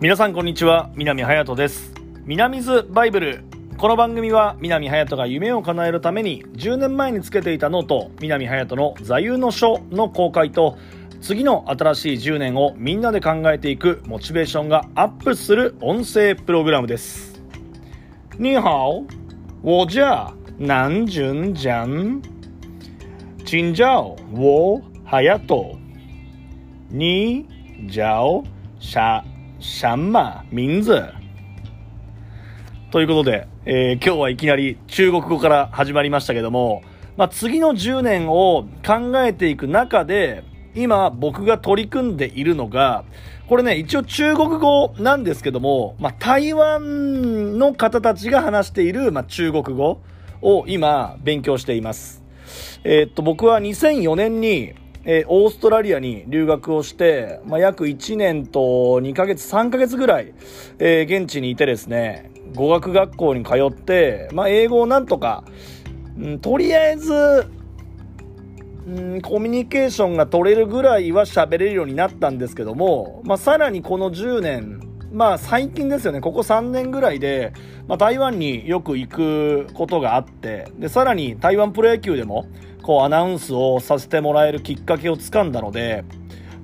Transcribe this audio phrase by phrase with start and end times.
[0.00, 1.92] 皆さんこんにちは南隼人です。
[2.24, 3.42] 南's バイブル。
[3.78, 10.78] この番組は南隼人が夢を叶えるために10年前につけていたノート南隼人の座右の書の公開と
[11.20, 17.42] 次の新しい10年をみんなで考えていくモチベーションがアップする音声プログラムです。
[18.38, 19.02] 你好
[19.62, 22.22] 我叫南隼人
[23.44, 24.80] 请叫我
[25.10, 25.76] 隼人
[26.88, 27.44] 你
[27.90, 28.44] 叫
[28.78, 29.24] 啥
[29.60, 30.92] 什么名字
[32.90, 36.82] ということで、えー今日はいきなり中国語から始まりましたけども、
[37.16, 40.44] まあ、次の10年を考えていく中で、
[40.74, 43.04] 今僕が取り組んでいるのが、
[43.48, 50.00] これね、一応中国語なんですけども、まあ、台湾の方たちが話している、まあ、中国語
[50.40, 52.22] を今勉強しています。
[52.84, 54.74] えーっと、僕は2004年に、
[55.10, 58.60] えーオーストラリアに留学をして、まあ、約1年と
[59.00, 60.34] 2ヶ月、3ヶ月ぐらい、
[60.78, 65.44] えー現地にいてですね、語学学校に通って、まあ、英語をなんとか、
[66.18, 67.14] うんとりあえず、
[68.86, 74.80] んコミュニケーションが取れるぐらいは喋れるようになったんですけども、まあ、さらにこの10年、
[75.10, 77.54] まあ最近ですよね、ここ3年ぐらいで、
[77.86, 82.44] まあ、台湾によく行くことがあって、で、さらに台湾プロ野球でも、
[82.82, 86.04] こうアナウンスをさせてもらえるきっかけをつかんだので、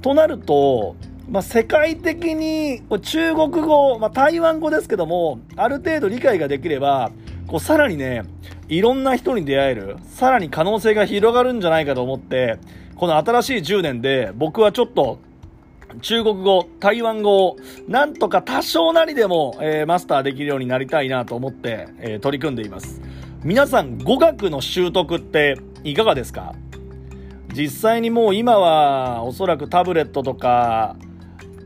[0.00, 0.96] となると、
[1.28, 7.10] まあ、世界的に中国語、まあ、台湾語ですけども、ある程度理解ができれば、
[7.46, 8.22] こうさらにね、
[8.68, 12.58] いろんな人に出会える、さらに可能性が広がるんじゃないかと思って、
[12.96, 15.18] この新しい10年で僕はちょっと
[16.00, 23.01] 中国語、台湾語をなんとか多少なりでも、えーマスターできるようになりたいなと思って、えー取り組んでいます。
[23.44, 26.54] 皆さん語学の習得っていかがですか？
[27.52, 30.94] 実際にもう今はおそらくタブレットとか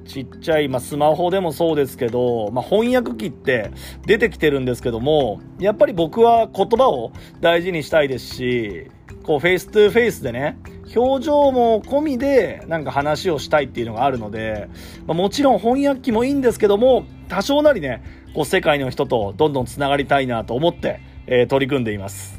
[0.07, 3.73] ちっちゃい、まあ、スマホでもそうですけど、まあ、翻訳機って
[4.07, 8.91] 出てきてるんですけどもやっぱり僕は言葉を大事にしたいですし
[9.23, 10.57] こう face to face でね
[10.97, 14.71] 表情も込みでなんか話をしたいっていうのがあるので、
[15.07, 18.03] まあ、もちろん翻訳機もいいんですけども多少なりね
[18.35, 22.39] こう世界の人とどんどんつながりたいなと思って、え取り組んでいます。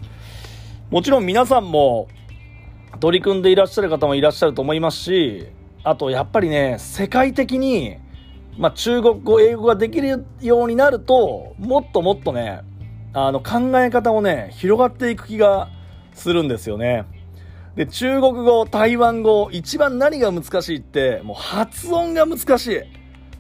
[0.90, 2.08] もちろん皆さんも
[3.00, 5.48] 取り組んでいらっしゃる方もいらっしゃると思いますし
[5.84, 7.98] あとやっぱりね世界的に、
[8.58, 12.62] まあ、中国語英語ができるようになるともっともっとね
[13.14, 15.70] あの考え方もね広がっていく気が
[16.14, 17.06] するんですよね。
[17.76, 22.82] で中国語台湾語一番何が難しいってもう発音が難しい。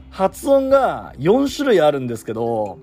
[0.09, 2.80] 発音が4種類あるんですけど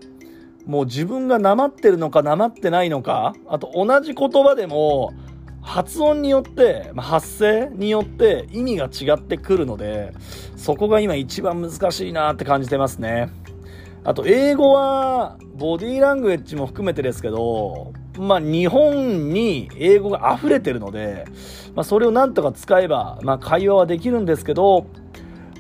[0.67, 5.13] もう自分がなまってるのかなまってないのかあと同じ言葉でも
[5.61, 10.13] 発音によって、まあ、発声によって意味が違ってくるので
[10.57, 13.31] そこが今一番難しいなって感じてますね。
[14.07, 21.25] あと英語はボディーラングエッジも含めてですけどまあ日本に英語が溢れてるので、
[21.75, 24.87] まあ、それをなんとか使えば、まあ、会話はできるんですけど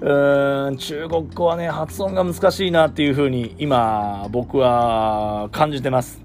[0.00, 6.20] うん中国語はね発音が難しいなっていう風に今僕は感じてます、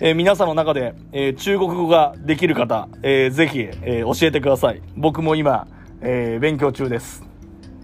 [0.00, 4.80] えー皆さんの中で、えー中国語ができる方、えーぜひ、えー教えてください。
[4.96, 5.66] 僕も今、
[6.00, 7.24] えー勉強中です。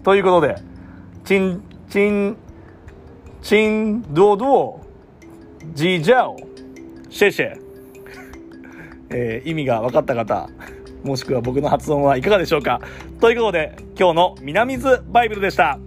[0.04, 0.56] ということで
[1.24, 2.36] チンチン
[3.42, 4.80] チンドド
[5.74, 6.36] ジジャオ
[7.10, 7.60] シェシェ。
[9.10, 10.48] えー意味が分かった方
[11.04, 12.80] もしくは僕の発音はいかがでしょうか。
[13.20, 15.78] ということで今日の南ズバイブルでした。